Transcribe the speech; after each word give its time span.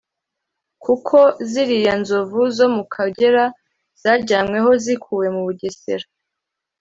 kuko 0.83 1.17
ziriya 1.49 1.93
nzovu 2.01 2.41
zo 2.57 2.67
mu 2.75 2.83
Kagera 2.93 3.43
zajyanyweyo 4.01 4.71
zikuwe 4.83 5.27
mu 5.35 5.41
Bugesera 5.47 6.05